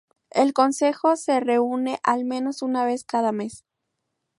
[0.31, 3.63] El consejo se reúne al menos una vez cada mes.